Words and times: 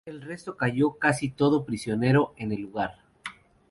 El 0.03 0.23
resto 0.23 0.57
cayó 0.57 0.97
casi 0.97 1.29
todo 1.29 1.63
prisionero 1.63 2.33
en 2.37 2.51
el 2.53 2.61
lugar. 2.63 2.95